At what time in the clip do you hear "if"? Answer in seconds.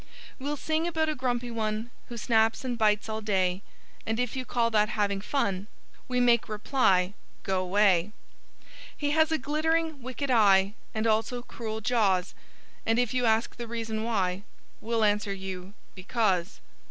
4.19-4.35, 12.97-13.13